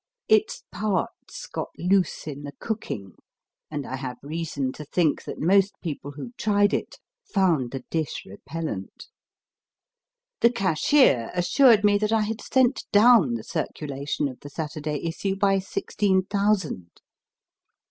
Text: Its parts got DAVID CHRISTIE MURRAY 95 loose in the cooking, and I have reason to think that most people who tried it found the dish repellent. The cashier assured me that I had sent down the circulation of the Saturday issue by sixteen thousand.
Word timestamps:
Its 0.27 0.63
parts 0.71 1.45
got 1.45 1.67
DAVID 1.77 1.89
CHRISTIE 1.91 1.91
MURRAY 1.91 1.95
95 1.95 1.95
loose 1.95 2.35
in 2.35 2.43
the 2.43 2.51
cooking, 2.53 3.15
and 3.69 3.85
I 3.85 3.95
have 3.97 4.17
reason 4.23 4.71
to 4.71 4.83
think 4.83 5.23
that 5.25 5.39
most 5.39 5.75
people 5.79 6.11
who 6.13 6.31
tried 6.39 6.73
it 6.73 6.97
found 7.23 7.69
the 7.69 7.83
dish 7.91 8.23
repellent. 8.25 9.09
The 10.39 10.49
cashier 10.49 11.29
assured 11.35 11.83
me 11.83 11.99
that 11.99 12.11
I 12.11 12.21
had 12.21 12.41
sent 12.41 12.85
down 12.91 13.35
the 13.35 13.43
circulation 13.43 14.27
of 14.27 14.39
the 14.39 14.49
Saturday 14.49 15.03
issue 15.05 15.35
by 15.35 15.59
sixteen 15.59 16.23
thousand. 16.23 16.89